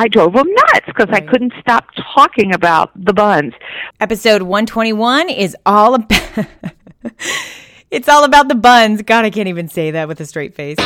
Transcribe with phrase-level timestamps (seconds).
[0.00, 1.22] I drove them nuts because right.
[1.22, 1.84] I couldn't stop
[2.14, 3.52] talking about the buns.
[4.00, 6.46] Episode 121 is all about.
[7.90, 9.02] it's all about the buns.
[9.02, 10.78] God, I can't even say that with a straight face.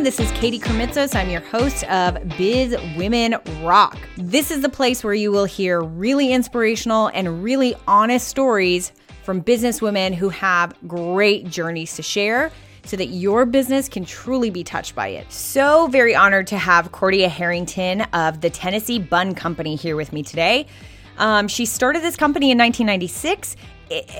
[0.00, 0.04] On?
[0.04, 1.14] This is Katie Krimitsos.
[1.14, 3.98] I'm your host of Biz Women Rock.
[4.16, 8.92] This is the place where you will hear really inspirational and really honest stories
[9.24, 12.50] from business women who have great journeys to share
[12.86, 15.30] so that your business can truly be touched by it.
[15.30, 20.22] So very honored to have Cordia Harrington of the Tennessee Bun Company here with me
[20.22, 20.66] today.
[21.18, 23.54] Um, she started this company in 1996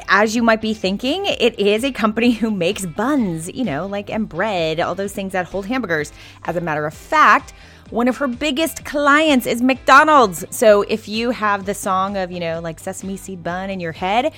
[0.08, 4.10] as you might be thinking, it is a company who makes buns, you know, like
[4.10, 6.12] and bread, all those things that hold hamburgers.
[6.44, 7.52] As a matter of fact,
[7.90, 10.44] one of her biggest clients is McDonald's.
[10.50, 13.92] So if you have the song of, you know, like sesame seed bun in your
[13.92, 14.32] head,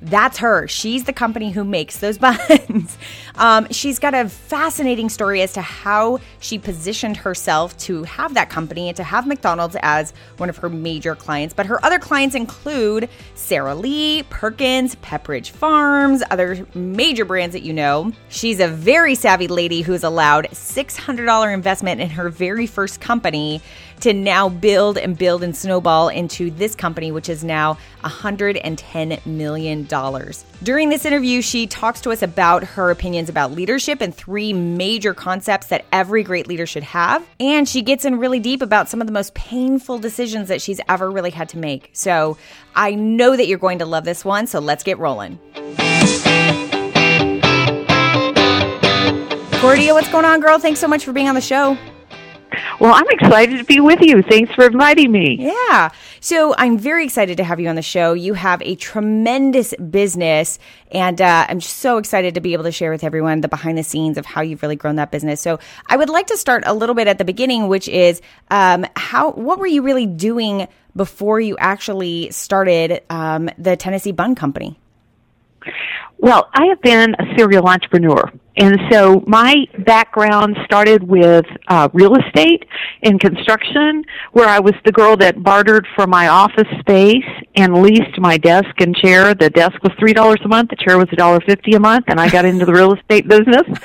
[0.00, 0.68] that's her.
[0.68, 2.96] She's the company who makes those buns.
[3.34, 8.50] um, she's got a fascinating story as to how she positioned herself to have that
[8.50, 11.54] company and to have McDonald's as one of her major clients.
[11.54, 17.72] But her other clients include Sara Lee, Perkins, Pepperidge Farms, other major brands that you
[17.72, 18.12] know.
[18.28, 23.62] She's a very savvy lady who's allowed $600 investment in her very first company
[24.00, 29.84] to now build and build and snowball into this company, which is now $110 million.
[30.62, 35.14] During this interview, she talks to us about her opinions about leadership and three major
[35.14, 37.26] concepts that every great leader should have.
[37.40, 40.80] And she gets in really deep about some of the most painful decisions that she's
[40.88, 41.90] ever really had to make.
[41.92, 42.36] So
[42.74, 45.38] I know that you're going to love this one, so let's get rolling.
[49.58, 50.58] Cordia, what's going on, girl?
[50.60, 51.76] Thanks so much for being on the show.
[52.80, 54.22] Well, I'm excited to be with you.
[54.22, 55.36] Thanks for inviting me.
[55.40, 55.90] Yeah.
[56.20, 58.12] So I'm very excited to have you on the show.
[58.12, 60.60] You have a tremendous business,
[60.92, 63.82] and uh, I'm so excited to be able to share with everyone the behind the
[63.82, 65.40] scenes of how you've really grown that business.
[65.40, 65.58] So
[65.88, 69.32] I would like to start a little bit at the beginning, which is um, how
[69.32, 74.78] what were you really doing before you actually started um, the Tennessee Bun Company?
[76.18, 78.30] Well, I have been a serial entrepreneur.
[78.58, 82.64] And so my background started with uh, real estate
[83.04, 88.18] and construction, where I was the girl that bartered for my office space and leased
[88.18, 89.32] my desk and chair.
[89.32, 92.06] The desk was three dollars a month, the chair was a dollar fifty a month,
[92.08, 93.62] and I got into the real estate business.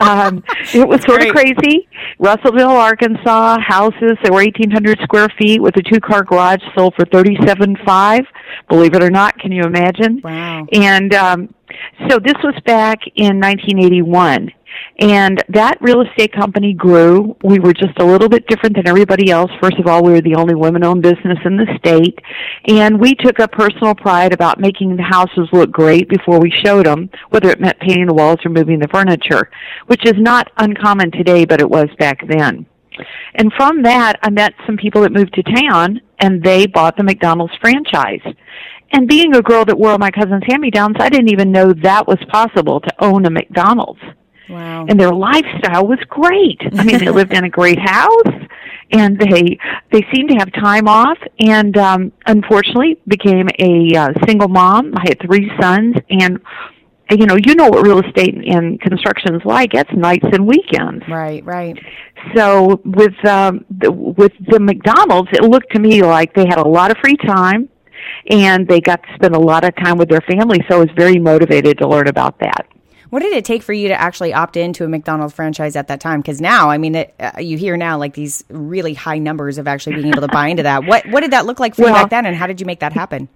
[0.00, 1.88] Um, it was sort of crazy.
[2.20, 6.94] Russellville, Arkansas, houses that were eighteen hundred square feet with a two car garage sold
[6.94, 8.24] for thirty seven five.
[8.68, 10.20] Believe it or not, can you imagine?
[10.22, 10.68] Wow.
[10.72, 11.54] And um,
[12.08, 14.52] so this was back in 1981.
[15.00, 17.36] And that real estate company grew.
[17.42, 19.50] We were just a little bit different than everybody else.
[19.60, 22.18] First of all, we were the only women owned business in the state.
[22.66, 26.86] And we took a personal pride about making the houses look great before we showed
[26.86, 29.50] them, whether it meant painting the walls or moving the furniture,
[29.86, 32.66] which is not uncommon today, but it was back then.
[33.34, 37.04] And from that, I met some people that moved to town and they bought the
[37.04, 38.22] McDonald's franchise.
[38.92, 42.18] And being a girl that wore my cousin's hand-me-downs, I didn't even know that was
[42.30, 44.00] possible to own a McDonald's.
[44.48, 44.86] Wow.
[44.88, 46.60] And their lifestyle was great.
[46.78, 48.48] I mean, they lived in a great house
[48.90, 49.58] and they
[49.92, 54.94] they seemed to have time off and um unfortunately became a uh, single mom.
[54.96, 56.40] I had three sons and
[57.10, 59.72] you know, you know what real estate and construction is like.
[59.72, 61.04] It's nights and weekends.
[61.08, 61.78] Right, right.
[62.34, 66.68] So with um the, with the McDonald's, it looked to me like they had a
[66.68, 67.68] lot of free time
[68.30, 70.58] and they got to spend a lot of time with their family.
[70.68, 72.66] So I was very motivated to learn about that.
[73.10, 76.00] What did it take for you to actually opt into a McDonald's franchise at that
[76.00, 76.20] time?
[76.20, 79.66] Because now, I mean, it, uh, you hear now like these really high numbers of
[79.66, 80.84] actually being able to buy into that.
[80.84, 82.66] What what did that look like for well, you back then, and how did you
[82.66, 83.28] make that happen?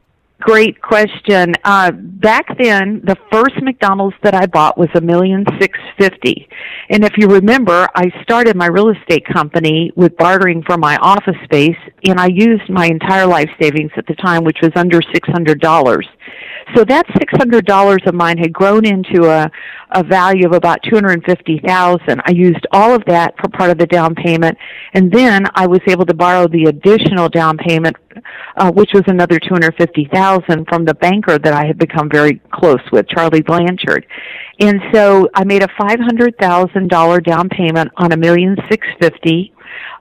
[0.44, 1.54] Great question.
[1.62, 6.48] Uh, back then, the first McDonald's that I bought was a million six fifty,
[6.90, 11.36] and if you remember, I started my real estate company with bartering for my office
[11.44, 15.28] space, and I used my entire life savings at the time, which was under six
[15.28, 16.08] hundred dollars.
[16.74, 19.48] So that six hundred dollars of mine had grown into a
[19.94, 22.20] a value of about two hundred and fifty thousand.
[22.24, 24.56] I used all of that for part of the down payment,
[24.94, 27.96] and then I was able to borrow the additional down payment,
[28.56, 32.08] uh, which was another two hundred fifty thousand from the banker that I had become
[32.10, 34.06] very close with, Charlie Blanchard.
[34.60, 38.86] And so I made a five hundred thousand dollar down payment on a million six
[39.00, 39.52] fifty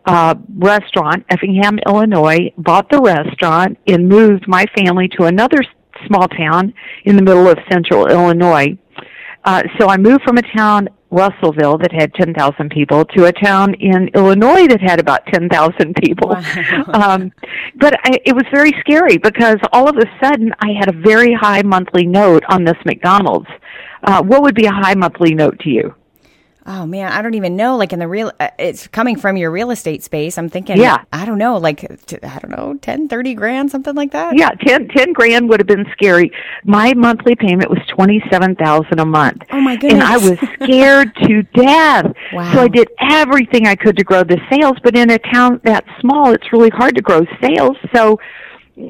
[0.06, 5.60] uh, restaurant, Effingham, Illinois, bought the restaurant and moved my family to another
[6.08, 6.74] small town
[7.06, 8.78] in the middle of central Illinois.
[9.44, 13.74] Uh, so I moved from a town Russellville that had 10,000 people to a town
[13.76, 16.30] in Illinois that had about 10,000 people.
[16.30, 16.86] Wow.
[16.94, 17.32] um,
[17.76, 21.34] but I, it was very scary because all of a sudden I had a very
[21.34, 23.50] high monthly note on this McDonald's.
[24.04, 25.94] Uh, what would be a high monthly note to you?
[26.66, 27.76] Oh man, I don't even know.
[27.76, 30.38] Like in the real, uh, it's coming from your real estate space.
[30.38, 31.84] I'm thinking, yeah, I don't know, like,
[32.24, 34.38] I don't know, ten, thirty grand, something like that.
[34.38, 36.32] Yeah, 10, 10 grand would have been scary.
[36.64, 39.42] My monthly payment was 27,000 a month.
[39.52, 39.94] Oh my goodness.
[39.94, 42.14] And I was scared to death.
[42.34, 42.54] Wow.
[42.54, 45.84] So I did everything I could to grow the sales, but in a town that
[46.00, 47.78] small, it's really hard to grow sales.
[47.94, 48.20] So,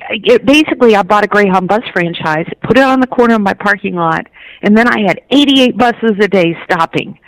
[0.09, 3.53] it, basically, I bought a Greyhound bus franchise, put it on the corner of my
[3.53, 4.27] parking lot,
[4.61, 7.19] and then I had 88 buses a day stopping.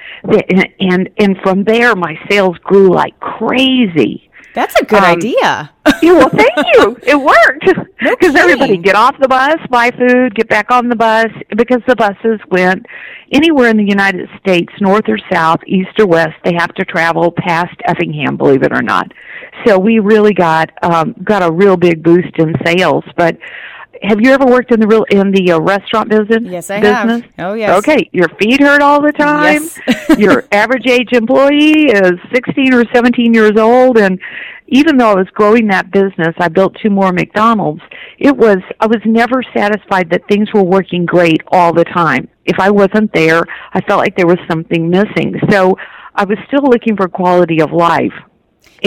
[0.79, 4.29] And, and from there, my sales grew like crazy.
[4.53, 5.71] That's a good um, idea.
[6.01, 6.97] yeah, well, thank you.
[7.03, 7.65] It worked
[7.99, 11.95] because everybody get off the bus, buy food, get back on the bus because the
[11.95, 12.85] buses went
[13.31, 16.35] anywhere in the United States, north or south, east or west.
[16.43, 19.11] They have to travel past Effingham, believe it or not.
[19.65, 23.03] So we really got um, got a real big boost in sales.
[23.15, 23.37] But
[24.03, 26.43] have you ever worked in the real in the uh, restaurant business?
[26.43, 27.21] Yes, I business?
[27.21, 27.31] have.
[27.39, 27.77] Oh, yes.
[27.79, 29.63] Okay, your feet hurt all the time.
[29.63, 29.79] Yes.
[30.19, 34.19] your average age employee is 16 or 17 years old, and
[34.67, 37.81] even though I was growing that business, I built two more McDonald's.
[38.19, 42.27] It was I was never satisfied that things were working great all the time.
[42.45, 45.35] If I wasn't there, I felt like there was something missing.
[45.49, 45.77] So
[46.15, 48.13] I was still looking for quality of life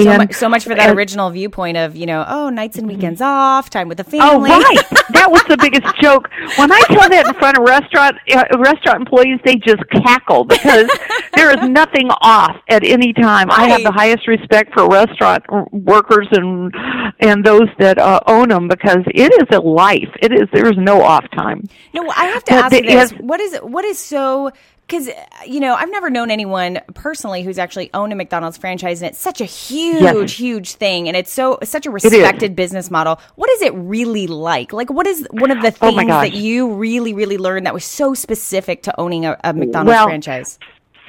[0.04, 3.20] so, much, so much for that original viewpoint of, you know, oh, nights and weekends
[3.20, 4.50] off, time with the oh, family.
[4.52, 4.90] Oh, right.
[5.10, 6.28] that was the biggest joke.
[6.56, 10.90] When I tell that in front of restaurant uh, restaurant employees, they just cackle because
[11.34, 13.48] there is nothing off at any time.
[13.48, 13.60] Right.
[13.60, 16.72] I have the highest respect for restaurant workers and
[17.20, 20.10] and those that uh, own them because it is a life.
[20.20, 21.64] It is there is no off time.
[21.94, 24.50] No, I have to but ask the, this: what is what is so
[24.87, 25.09] because
[25.47, 29.19] you know I've never known anyone personally who's actually owned a McDonald's franchise, and it's
[29.19, 30.33] such a huge, yes.
[30.33, 33.21] huge thing, and it's so such a respected business model.
[33.35, 34.73] What is it really like?
[34.73, 37.75] Like, what is one of the oh things oh that you really, really learned that
[37.75, 40.59] was so specific to owning a, a McDonald's well, franchise?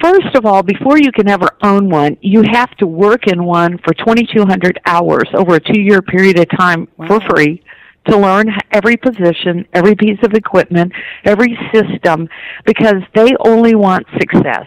[0.00, 3.78] First of all, before you can ever own one, you have to work in one
[3.78, 7.06] for 2,200 hours over a two-year period of time wow.
[7.08, 7.62] for free
[8.08, 10.92] to learn every position, every piece of equipment,
[11.24, 12.28] every system,
[12.64, 14.66] because they only want success.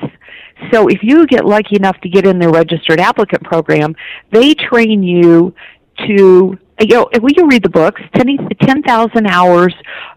[0.71, 3.95] So if you get lucky enough to get in their registered applicant program,
[4.31, 5.53] they train you
[6.07, 9.73] to you know, when you read the books, 10,000 hours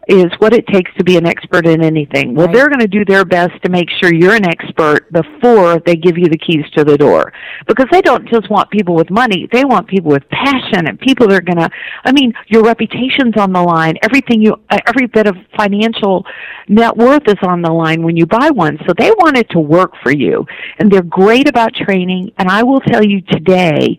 [0.08, 2.34] is what it takes to be an expert in anything.
[2.34, 2.54] Well, right.
[2.54, 6.18] they're going to do their best to make sure you're an expert before they give
[6.18, 7.32] you the keys to the door.
[7.66, 11.28] Because they don't just want people with money, they want people with passion and people
[11.28, 11.70] that are going to,
[12.04, 13.96] I mean, your reputation's on the line.
[14.02, 16.24] Everything you, uh, every bit of financial
[16.68, 18.78] net worth is on the line when you buy one.
[18.86, 20.46] So they want it to work for you.
[20.78, 22.32] And they're great about training.
[22.38, 23.98] And I will tell you today,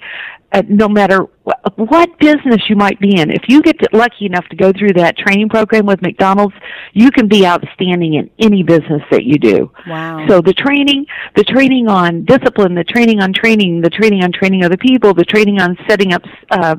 [0.52, 1.28] uh, no matter
[1.76, 5.18] what business you might be in, if you get lucky enough to go through that
[5.18, 6.56] training program with McDonald's,
[6.94, 9.72] you can be outstanding in any business that you do.
[9.88, 10.26] Wow.
[10.28, 11.06] So the training,
[11.36, 15.26] the training on discipline, the training on training, the training on training other people, the
[15.26, 16.76] training on setting up uh,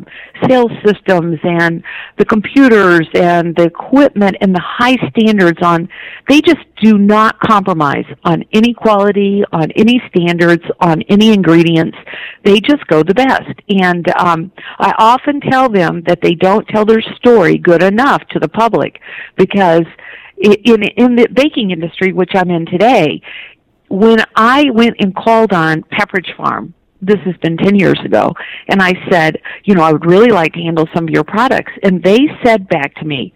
[0.49, 1.83] sales systems and
[2.19, 5.89] the computers and the equipment and the high standards on,
[6.29, 11.97] they just do not compromise on any quality, on any standards, on any ingredients.
[12.45, 13.61] They just go the best.
[13.69, 18.39] And um, I often tell them that they don't tell their story good enough to
[18.39, 19.01] the public
[19.37, 19.85] because
[20.37, 23.21] in in the baking industry, which I'm in today,
[23.89, 28.33] when I went and called on Pepperidge Farm, this has been 10 years ago,
[28.69, 31.73] and I said, you know, I would really like to handle some of your products.
[31.83, 33.35] And they said back to me,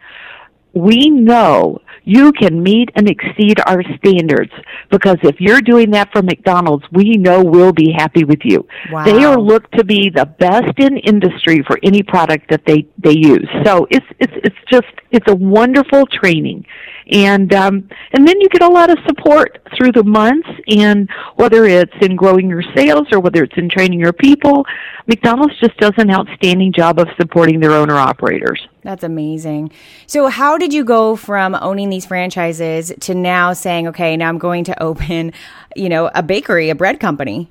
[0.74, 4.52] we know you can meet and exceed our standards
[4.90, 8.66] because if you're doing that for McDonald's, we know we'll be happy with you.
[8.90, 9.04] Wow.
[9.04, 13.16] They are looked to be the best in industry for any product that they they
[13.16, 13.48] use.
[13.64, 16.64] So it's it's it's just it's a wonderful training
[17.10, 21.64] and um, and then you get a lot of support through the months, and whether
[21.64, 24.64] it's in growing your sales or whether it's in training your people,
[25.06, 28.60] McDonald's just does an outstanding job of supporting their owner operators.
[28.82, 29.72] That's amazing.
[30.06, 34.38] So, how did you go from owning these franchises to now saying, okay, now I'm
[34.38, 35.32] going to open,
[35.76, 37.50] you know, a bakery, a bread company?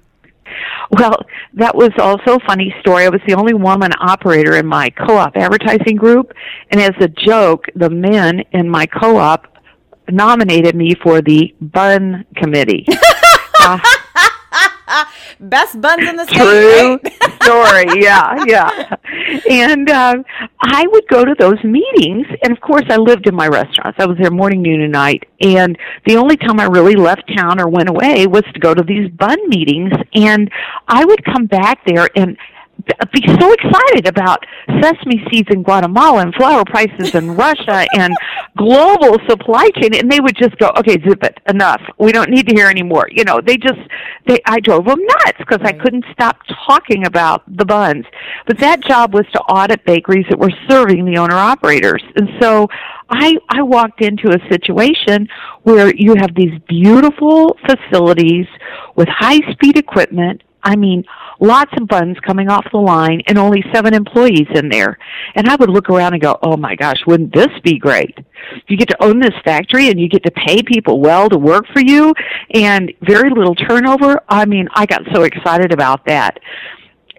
[0.92, 1.18] Well,
[1.54, 3.06] that was also a funny story.
[3.06, 6.34] I was the only woman operator in my co-op advertising group,
[6.72, 9.46] and as a joke, the men in my co-op
[10.12, 12.86] nominated me for the bun committee.
[13.60, 13.80] uh,
[15.40, 16.38] Best buns in the state.
[16.38, 17.44] True right?
[17.44, 18.02] story.
[18.04, 18.96] Yeah, yeah.
[19.50, 20.16] and uh,
[20.62, 24.00] I would go to those meetings, and of course, I lived in my restaurants.
[24.00, 25.24] I was there morning, noon, and night.
[25.42, 28.84] And the only time I really left town or went away was to go to
[28.84, 29.94] these bun meetings.
[30.14, 30.52] And
[30.88, 32.38] I would come back there and
[33.12, 34.46] be so excited about
[34.82, 38.14] sesame seeds in Guatemala and flour prices in Russia and
[38.58, 41.82] global supply chain and they would just go okay zip it enough.
[41.98, 43.80] We don't need to hear anymore you know they just
[44.28, 48.06] they I drove them nuts because I couldn't stop talking about the buns.
[48.46, 52.04] But that job was to audit bakeries that were serving the owner operators.
[52.16, 52.68] And so
[53.10, 55.28] I I walked into a situation
[55.64, 58.48] where you have these beautiful facilities
[58.96, 60.44] with high speed equipment.
[60.64, 61.04] I mean,
[61.40, 64.98] lots of buns coming off the line and only seven employees in there.
[65.36, 68.18] And I would look around and go, oh my gosh, wouldn't this be great?
[68.68, 71.66] You get to own this factory and you get to pay people well to work
[71.74, 72.14] for you
[72.54, 74.22] and very little turnover.
[74.28, 76.40] I mean, I got so excited about that.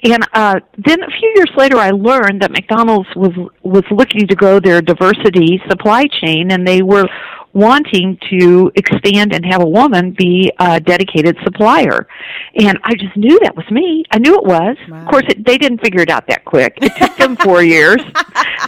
[0.03, 4.35] And uh, then a few years later, I learned that McDonald's was was looking to
[4.35, 7.07] grow their diversity supply chain, and they were
[7.53, 12.07] wanting to expand and have a woman be a dedicated supplier.
[12.55, 14.05] And I just knew that was me.
[14.11, 14.77] I knew it was.
[14.89, 15.03] Wow.
[15.03, 16.79] Of course, it, they didn't figure it out that quick.
[16.81, 18.01] It took them four years.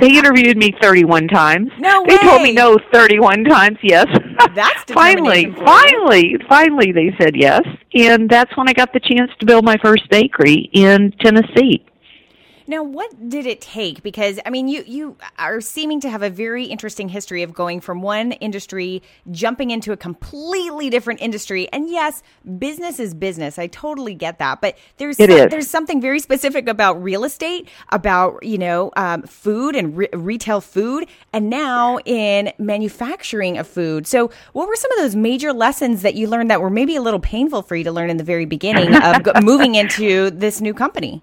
[0.01, 1.71] They interviewed me 31 times.
[1.79, 4.07] No They told me no 31 times, yes.
[4.55, 7.63] That's finally, finally, finally they said yes.
[7.95, 11.85] And that's when I got the chance to build my first bakery in Tennessee.
[12.73, 14.03] Now, what did it take?
[14.03, 17.83] Because I mean, you you are seeming to have a very interesting history of going
[17.83, 21.69] from one industry jumping into a completely different industry.
[21.71, 22.23] And yes,
[22.59, 23.59] business is business.
[23.59, 24.63] I totally get that.
[24.63, 29.77] But there's some, there's something very specific about real estate, about you know um, food
[29.77, 34.07] and re- retail food, and now in manufacturing of food.
[34.07, 37.03] So, what were some of those major lessons that you learned that were maybe a
[37.03, 40.73] little painful for you to learn in the very beginning of moving into this new
[40.73, 41.23] company?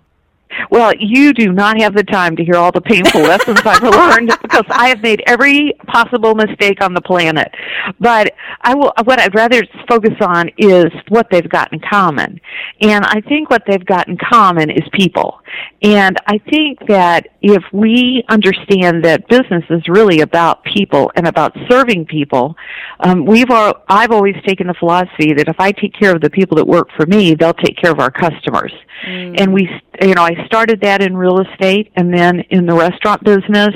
[0.70, 4.32] Well, you do not have the time to hear all the painful lessons I've learned
[4.42, 7.52] because I have made every possible mistake on the planet.
[8.00, 12.40] But I will, what I'd rather focus on is what they've got in common.
[12.82, 15.42] And I think what they've got in common is people.
[15.82, 21.56] And I think that if we understand that business is really about people and about
[21.70, 22.56] serving people,
[23.00, 26.30] um, we've all, I've always taken the philosophy that if I take care of the
[26.30, 28.74] people that work for me, they'll take care of our customers.
[29.08, 29.40] Mm.
[29.40, 29.70] And we,
[30.02, 33.70] you know, I started that in real estate and then in the restaurant business.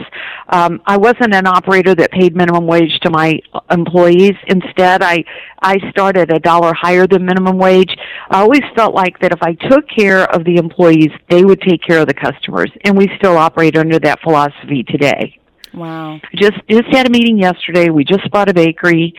[0.49, 3.39] Um, I wasn't an operator that paid minimum wage to my
[3.71, 4.33] employees.
[4.47, 5.23] Instead, I,
[5.61, 7.95] I started a dollar higher than minimum wage.
[8.29, 11.81] I always felt like that if I took care of the employees, they would take
[11.81, 12.69] care of the customers.
[12.83, 15.39] And we still operate under that philosophy today.
[15.73, 16.19] Wow.
[16.35, 17.89] Just just had a meeting yesterday.
[17.89, 19.13] We just bought a bakery,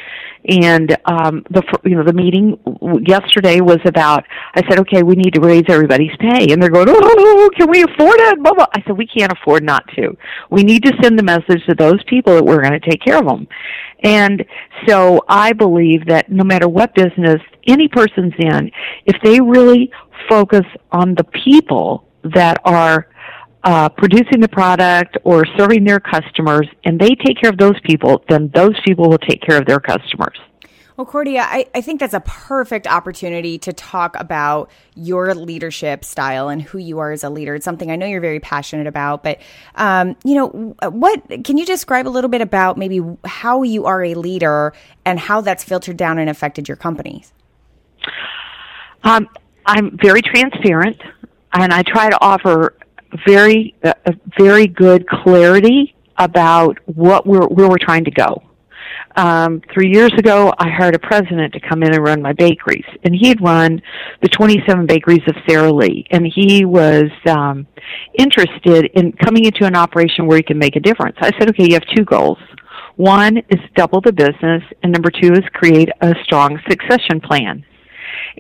[0.48, 2.58] and um, the you know the meeting
[3.04, 4.24] yesterday was about.
[4.54, 7.82] I said, okay, we need to raise everybody's pay, and they're going, oh, can we
[7.82, 8.42] afford it?
[8.42, 8.66] Blah, blah.
[8.72, 10.16] I said, we can't afford not to.
[10.50, 13.18] We need to send the message to those people that we're going to take care
[13.18, 13.48] of them.
[14.04, 14.44] And
[14.86, 18.70] so I believe that no matter what business any person's in,
[19.06, 19.90] if they really
[20.28, 23.08] focus on the people that are
[23.64, 28.22] uh, producing the product or serving their customers, and they take care of those people,
[28.28, 30.38] then those people will take care of their customers.
[30.96, 36.48] Well, Cordia, I, I think that's a perfect opportunity to talk about your leadership style
[36.48, 37.56] and who you are as a leader.
[37.56, 39.40] It's something I know you're very passionate about, but
[39.74, 44.04] um, you know, what can you describe a little bit about maybe how you are
[44.04, 44.72] a leader
[45.04, 47.32] and how that's filtered down and affected your companies?
[49.02, 49.28] Um,
[49.66, 51.02] I'm very transparent,
[51.52, 52.76] and I try to offer
[53.26, 53.92] very, uh,
[54.38, 58.42] very good clarity about what we're where we're trying to go.
[59.16, 62.84] Um, three years ago, I hired a president to come in and run my bakeries,
[63.04, 63.80] and he had run
[64.22, 67.66] the 27 bakeries of Sara Lee, and he was um,
[68.18, 71.16] interested in coming into an operation where he can make a difference.
[71.20, 72.38] I said, okay, you have two goals.
[72.96, 77.64] One is double the business, and number two is create a strong succession plan.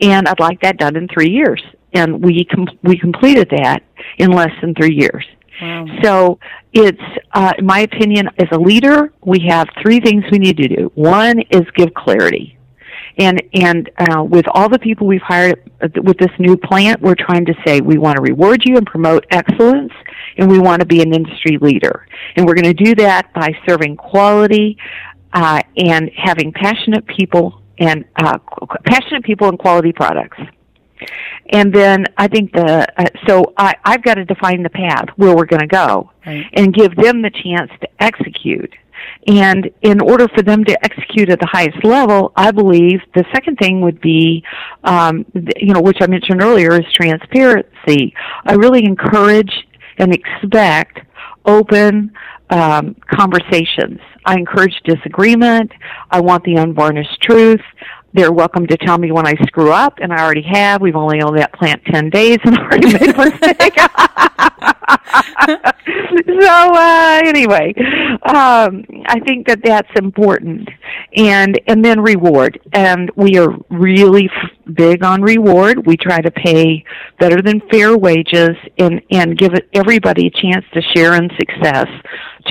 [0.02, 1.62] And I'd like that done in three years
[1.94, 3.82] and we com- we completed that
[4.18, 5.24] in less than three years.
[5.60, 5.86] Wow.
[6.02, 6.38] So
[6.72, 7.00] it's,
[7.32, 10.90] uh, in my opinion, as a leader, we have three things we need to do.
[10.94, 12.58] One is give clarity.
[13.16, 15.70] And, and, uh, with all the people we've hired
[16.02, 19.24] with this new plant, we're trying to say we want to reward you and promote
[19.30, 19.92] excellence
[20.36, 22.08] and we want to be an industry leader.
[22.34, 24.76] And we're going to do that by serving quality,
[25.32, 28.38] uh, and having passionate people and, uh,
[28.84, 30.38] passionate people and quality products.
[31.50, 35.36] And then I think the uh, so I, I've got to define the path where
[35.36, 36.44] we're going to go, right.
[36.54, 38.72] and give them the chance to execute.
[39.26, 43.56] And in order for them to execute at the highest level, I believe the second
[43.56, 44.42] thing would be,
[44.82, 48.14] um, you know, which I mentioned earlier, is transparency.
[48.44, 49.52] I really encourage
[49.98, 51.00] and expect
[51.44, 52.12] open
[52.50, 54.00] um, conversations.
[54.24, 55.72] I encourage disagreement.
[56.10, 57.60] I want the unvarnished truth.
[58.14, 60.80] They're welcome to tell me when I screw up, and I already have.
[60.80, 63.76] We've only owned that plant 10 days and already made a mistake.
[66.40, 67.74] so, uh, anyway,
[68.24, 70.68] um, I think that that's important.
[71.16, 72.60] And, and then reward.
[72.72, 75.84] And we are really f- big on reward.
[75.84, 76.84] We try to pay
[77.18, 81.88] better than fair wages and, and give everybody a chance to share in success.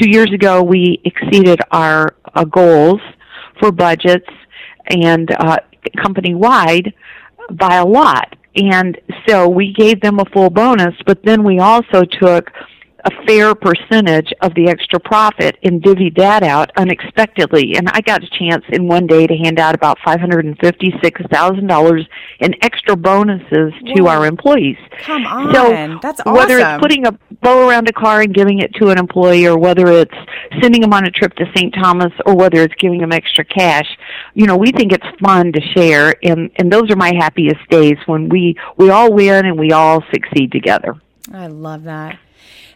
[0.01, 3.00] Two years ago, we exceeded our uh, goals
[3.62, 4.27] for budgets
[4.88, 5.58] and uh,
[6.02, 6.94] company wide
[7.52, 8.36] by a lot.
[8.56, 12.52] And so we gave them a full bonus, but then we also took
[13.05, 17.75] a fair percentage of the extra profit and divvied that out unexpectedly.
[17.75, 22.07] And I got a chance in one day to hand out about $556,000
[22.39, 23.95] in extra bonuses Whoa.
[23.95, 24.77] to our employees.
[25.00, 25.53] Come on.
[25.53, 26.33] So That's awesome.
[26.33, 29.57] Whether it's putting a bow around a car and giving it to an employee or
[29.57, 30.15] whether it's
[30.62, 31.74] sending them on a trip to St.
[31.74, 33.98] Thomas or whether it's giving them extra cash,
[34.33, 37.98] you know, we think it's fun to share and, and those are my happiest days
[38.05, 40.95] when we, we all win and we all succeed together.
[41.33, 42.17] I love that.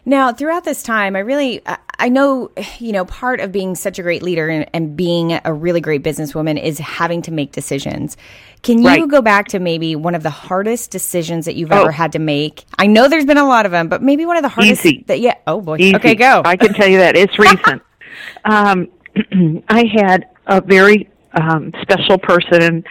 [0.08, 1.60] Now, throughout this time, I really,
[1.98, 5.52] I know, you know, part of being such a great leader and, and being a
[5.52, 8.16] really great businesswoman is having to make decisions.
[8.62, 9.06] Can you right.
[9.06, 11.82] go back to maybe one of the hardest decisions that you've oh.
[11.82, 12.64] ever had to make?
[12.78, 14.86] I know there's been a lot of them, but maybe one of the hardest.
[14.86, 15.04] Easy.
[15.08, 15.34] That, yeah.
[15.46, 15.76] Oh boy.
[15.76, 15.96] Easy.
[15.96, 16.40] Okay, go.
[16.42, 17.82] I can tell you that it's recent.
[18.46, 18.88] um,
[19.68, 22.82] I had a very um, special person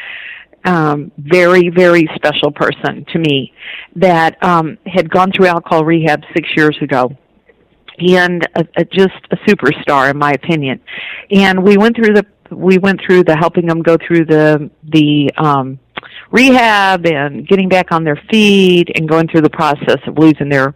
[0.68, 3.54] um, very, very special person to me
[3.96, 7.10] that um, had gone through alcohol rehab six years ago.
[8.00, 10.80] And a, a, just a superstar, in my opinion.
[11.32, 15.32] And we went through the we went through the helping them go through the the
[15.38, 15.80] um,
[16.32, 20.76] rehab and getting back on their feet and going through the process of losing their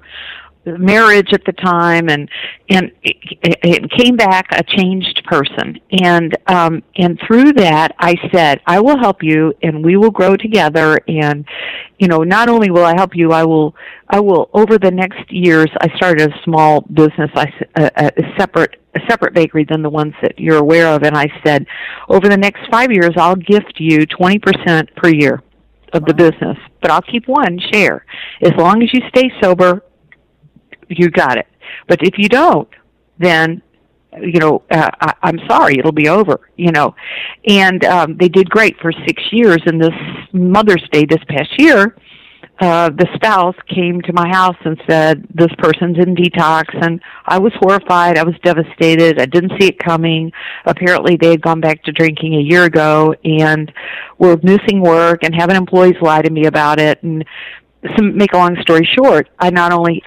[0.66, 2.30] marriage at the time and
[2.70, 3.18] and it,
[3.64, 8.98] it came back a changed person and um and through that i said i will
[8.98, 11.46] help you and we will grow together and
[11.98, 13.76] you know not only will i help you i will
[14.10, 18.76] i will over the next years i started a small business i a, a separate
[18.94, 21.66] a separate bakery than the ones that you're aware of and i said
[22.08, 25.42] over the next 5 years i'll gift you 20% per year
[25.94, 28.06] of the business, but I'll keep one share.
[28.42, 29.84] As long as you stay sober
[31.00, 31.48] you got it.
[31.88, 32.70] But if you don't,
[33.18, 33.62] then
[34.20, 36.96] you know, uh, I, I'm sorry, it'll be over, you know.
[37.48, 39.60] And um, they did great for six years.
[39.66, 39.94] And this
[40.34, 41.96] Mother's Day this past year,
[42.60, 46.66] uh, the spouse came to my house and said, this person's in detox.
[46.86, 48.18] And I was horrified.
[48.18, 49.20] I was devastated.
[49.20, 50.32] I didn't see it coming.
[50.66, 53.72] Apparently they had gone back to drinking a year ago and
[54.18, 57.02] were missing work and having employees lie to me about it.
[57.02, 57.26] And
[57.96, 60.04] some, make a long story short, I not only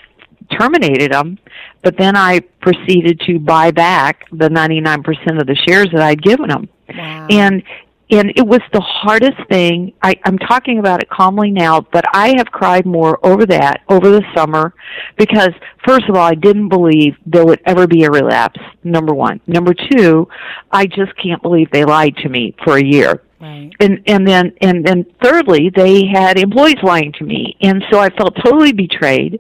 [0.50, 1.38] terminated them,
[1.83, 6.48] but then I proceeded to buy back the 99% of the shares that I'd given
[6.48, 6.68] them.
[6.88, 7.26] Wow.
[7.30, 7.62] And
[8.10, 9.92] and it was the hardest thing.
[10.02, 14.10] I, I'm talking about it calmly now, but I have cried more over that over
[14.10, 14.74] the summer
[15.16, 15.50] because
[15.86, 18.60] first of all, I didn't believe there would ever be a relapse.
[18.82, 19.40] Number one.
[19.46, 20.28] Number two,
[20.70, 23.22] I just can't believe they lied to me for a year.
[23.40, 23.70] Right.
[23.80, 28.08] And and then and then thirdly, they had employees lying to me, and so I
[28.10, 29.38] felt totally betrayed.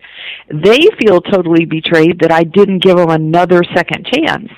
[0.48, 4.50] They feel totally betrayed that I didn't give them another second chance.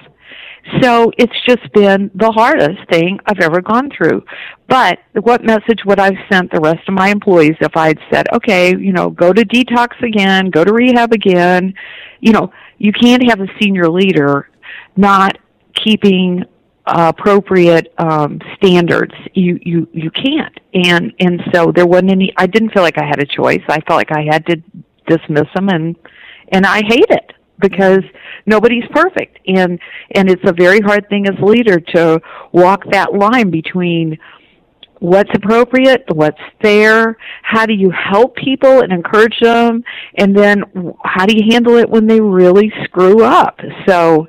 [0.81, 4.25] So it's just been the hardest thing I've ever gone through.
[4.69, 8.27] But what message would I have sent the rest of my employees if I'd said,
[8.33, 11.75] okay, you know, go to detox again, go to rehab again?
[12.21, 14.49] You know, you can't have a senior leader
[14.97, 15.39] not
[15.75, 16.45] keeping
[16.87, 19.15] uh, appropriate um, standards.
[19.35, 22.33] You you you can't, and and so there wasn't any.
[22.37, 23.63] I didn't feel like I had a choice.
[23.69, 24.57] I felt like I had to
[25.07, 25.97] dismiss them, and
[26.53, 28.03] and I hate it because
[28.47, 29.79] nobody's perfect, and
[30.15, 32.21] and it's a very hard thing as a leader to
[32.53, 34.19] walk that line between
[35.01, 39.85] what's appropriate, what's fair, how do you help people and encourage them,
[40.17, 40.63] and then
[41.05, 43.61] how do you handle it when they really screw up?
[43.87, 44.27] So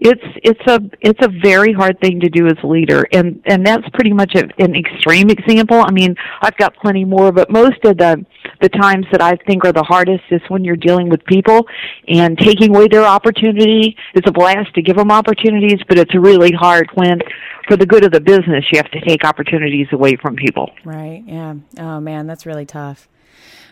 [0.00, 3.06] it's it's a it's a very hard thing to do as a leader.
[3.12, 5.80] And and that's pretty much a, an extreme example.
[5.80, 8.24] I mean i've got plenty more but most of the
[8.60, 11.66] the times that i think are the hardest is when you're dealing with people
[12.08, 13.96] and taking away their opportunity.
[14.14, 17.20] It's a blast to give them opportunities but it's really hard when
[17.68, 20.70] for the good of the business you have to take opportunities away from people.
[20.84, 21.22] Right.
[21.26, 21.54] Yeah.
[21.78, 23.08] Oh man that's really tough.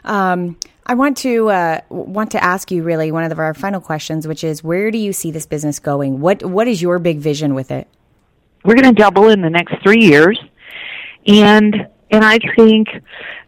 [0.04, 0.56] Um,
[0.88, 4.42] I want to uh, want to ask you really one of our final questions, which
[4.42, 6.20] is where do you see this business going?
[6.20, 7.86] What what is your big vision with it?
[8.64, 10.40] We're going to double in the next three years,
[11.26, 11.76] and
[12.10, 12.88] and I think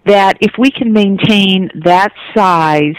[0.05, 2.97] that if we can maintain that size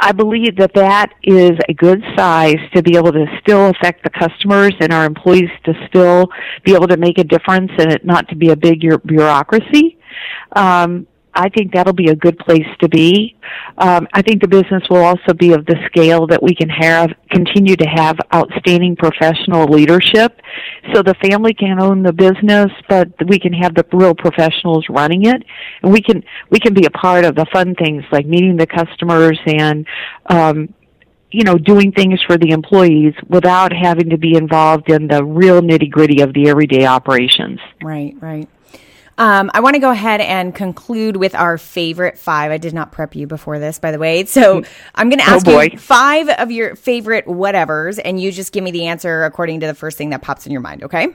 [0.00, 4.10] I believe that that is a good size to be able to still affect the
[4.10, 6.28] customers and our employees to still
[6.64, 9.98] be able to make a difference and it not to be a big bureaucracy.
[10.52, 13.36] Um, I think that'll be a good place to be.
[13.76, 17.10] Um, I think the business will also be of the scale that we can have,
[17.30, 20.40] continue to have outstanding professional leadership.
[20.94, 25.26] So the family can own the business, but we can have the real professionals running
[25.26, 25.42] it.
[25.82, 28.66] And we can, we can be a part of the fun things like meeting the
[28.66, 29.86] customers and,
[30.26, 30.72] um,
[31.30, 35.60] you know, doing things for the employees without having to be involved in the real
[35.60, 37.60] nitty gritty of the everyday operations.
[37.82, 38.48] Right, right.
[39.18, 42.50] Um, I want to go ahead and conclude with our favorite five.
[42.50, 44.26] I did not prep you before this, by the way.
[44.26, 44.62] So
[44.94, 48.52] I'm going to oh, ask oh you five of your favorite whatevers, and you just
[48.52, 51.08] give me the answer according to the first thing that pops in your mind, okay?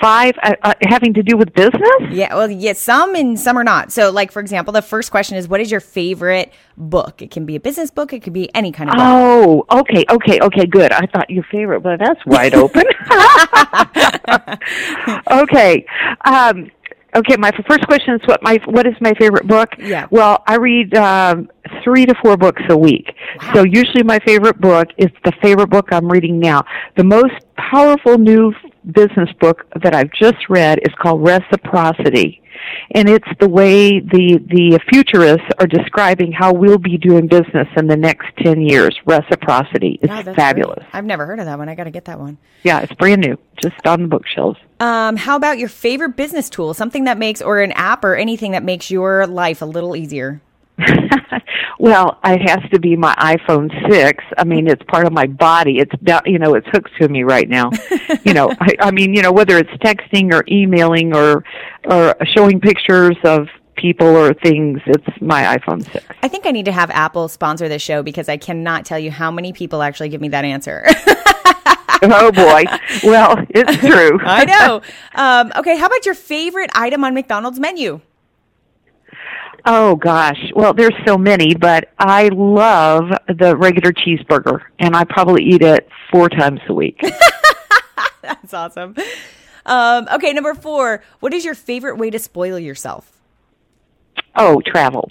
[0.00, 1.82] Five uh, uh, having to do with business?
[2.10, 3.92] Yeah, well, yeah, some and some are not.
[3.92, 7.46] So, like for example, the first question is, "What is your favorite book?" It can
[7.46, 8.12] be a business book.
[8.12, 8.96] It could be any kind of.
[8.96, 9.04] Book.
[9.06, 9.80] Oh, book.
[9.80, 10.92] okay, okay, okay, good.
[10.92, 12.84] I thought your favorite, but that's wide open.
[15.42, 15.86] okay.
[16.24, 16.70] Um,
[17.14, 19.70] Okay, my first question is what my what is my favorite book?
[19.78, 20.06] Yeah.
[20.10, 21.48] Well, I read um,
[21.84, 23.14] three to four books a week.
[23.40, 23.54] Wow.
[23.54, 26.64] So usually my favorite book is the favorite book I'm reading now.
[26.96, 28.52] The most powerful new
[28.92, 32.42] business book that I've just read is called Reciprocity
[32.92, 37.86] and it's the way the the futurists are describing how we'll be doing business in
[37.86, 40.94] the next 10 years reciprocity is fabulous great.
[40.94, 43.20] i've never heard of that one i got to get that one yeah it's brand
[43.20, 47.40] new just on the bookshelves um, how about your favorite business tool something that makes
[47.40, 50.40] or an app or anything that makes your life a little easier
[51.78, 54.24] well, it has to be my iPhone 6.
[54.36, 55.78] I mean, it's part of my body.
[55.78, 55.92] It's
[56.26, 57.70] you know, it's hooked to me right now.
[58.24, 61.44] you know, I, I mean, you know, whether it's texting or emailing or
[61.84, 66.04] or showing pictures of people or things, it's my iPhone 6.
[66.22, 69.10] I think I need to have Apple sponsor this show because I cannot tell you
[69.10, 70.86] how many people actually give me that answer.
[72.02, 72.64] oh boy.
[73.02, 74.18] Well, it's true.
[74.22, 74.82] I know.
[75.14, 78.00] Um, okay, how about your favorite item on McDonald's menu?
[79.66, 80.52] Oh gosh.
[80.54, 85.88] Well, there's so many, but I love the regular cheeseburger and I probably eat it
[86.12, 87.00] four times a week.
[88.22, 88.94] That's awesome.
[89.64, 91.02] Um, okay, number four.
[91.20, 93.10] What is your favorite way to spoil yourself?
[94.36, 95.10] Oh, travel.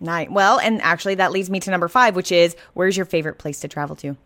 [0.00, 0.28] Nice.
[0.30, 3.60] Well, and actually, that leads me to number five, which is where's your favorite place
[3.60, 4.16] to travel to?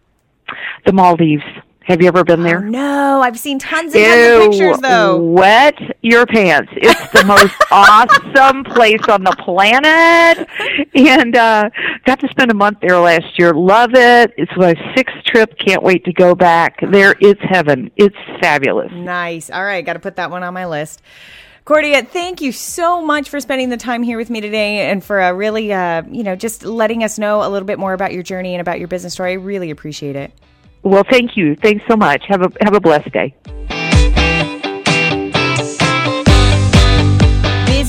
[0.87, 1.45] The Maldives.
[1.85, 2.59] Have you ever been there?
[2.59, 5.21] Oh, no, I've seen tons and tons of pictures though.
[5.21, 6.71] Wet your pants.
[6.77, 10.49] It's the most awesome place on the planet.
[10.95, 11.71] And uh
[12.05, 13.53] got to spend a month there last year.
[13.53, 14.33] Love it.
[14.37, 15.59] It's my sixth trip.
[15.59, 16.79] Can't wait to go back.
[16.89, 17.91] There it's heaven.
[17.97, 18.93] It's fabulous.
[18.93, 19.51] Nice.
[19.51, 21.03] All right, got to put that one on my list.
[21.65, 25.21] Cordia, thank you so much for spending the time here with me today and for
[25.21, 28.25] uh, really, uh, you know, just letting us know a little bit more about your
[28.25, 29.31] journey and about your business story.
[29.31, 30.33] I really appreciate it.
[30.83, 31.55] Well, thank you.
[31.55, 32.25] Thanks so much.
[32.27, 33.33] Have a have a blessed day.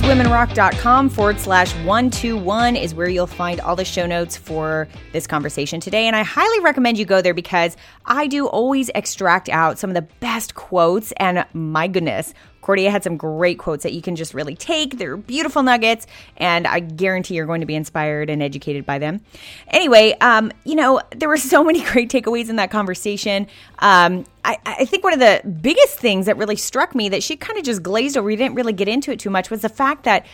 [0.04, 5.80] bizwomenrock.com forward slash 121 is where you'll find all the show notes for this conversation
[5.80, 6.06] today.
[6.06, 9.96] And I highly recommend you go there because I do always extract out some of
[9.96, 11.12] the best quotes.
[11.14, 14.98] And my goodness, Cordia had some great quotes that you can just really take.
[14.98, 19.22] They're beautiful nuggets, and I guarantee you're going to be inspired and educated by them.
[19.68, 23.48] Anyway, um, you know, there were so many great takeaways in that conversation.
[23.80, 27.38] Um, I, I, think one of the biggest things that really struck me that she
[27.38, 29.70] kind of just glazed over, we didn't really get into it too much, was the
[29.70, 30.26] fact that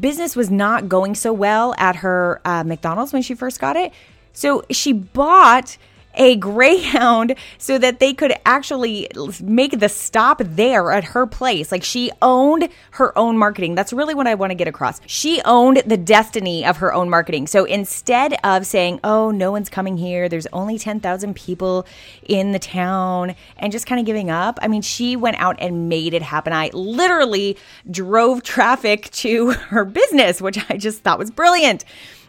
[0.00, 3.92] business was not going so well at her uh, McDonald's when she first got it.
[4.32, 5.76] So she bought
[6.14, 9.08] a Greyhound so that they could actually
[9.42, 11.72] make the stop there at her place.
[11.72, 13.74] Like she owned her own marketing.
[13.74, 15.00] That's really what I want to get across.
[15.06, 17.46] She owned the destiny of her own marketing.
[17.46, 21.86] So instead of saying, oh, no one's coming here, there's only 10,000 people
[22.22, 25.88] in the town, and just kind of giving up, I mean, she went out and
[25.88, 26.52] made it happen.
[26.52, 27.56] I literally
[27.90, 31.84] drove traffic to her business, which I just thought was brilliant.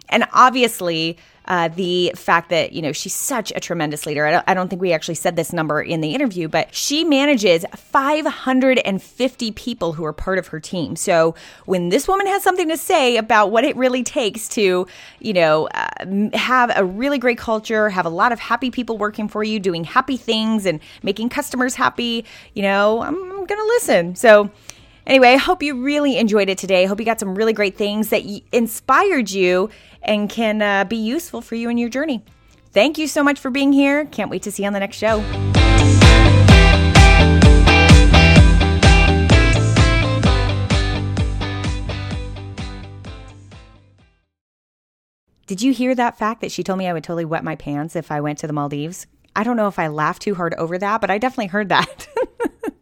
[0.09, 1.17] And obviously,
[1.49, 4.25] uh, the fact that, you know, she's such a tremendous leader.
[4.25, 7.03] I don't, I don't think we actually said this number in the interview, but she
[7.03, 10.95] manages 550 people who are part of her team.
[10.95, 11.33] So
[11.65, 14.85] when this woman has something to say about what it really takes to,
[15.19, 19.27] you know, uh, have a really great culture, have a lot of happy people working
[19.27, 23.65] for you, doing happy things and making customers happy, you know, I'm, I'm going to
[23.65, 24.15] listen.
[24.15, 24.51] So,
[25.09, 26.83] Anyway, I hope you really enjoyed it today.
[26.83, 29.71] I hope you got some really great things that inspired you
[30.03, 32.23] and can uh, be useful for you in your journey.
[32.73, 34.05] Thank you so much for being here.
[34.05, 35.17] Can't wait to see you on the next show.
[45.47, 47.95] Did you hear that fact that she told me I would totally wet my pants
[47.95, 49.07] if I went to the Maldives?
[49.35, 52.07] I don't know if I laughed too hard over that, but I definitely heard that.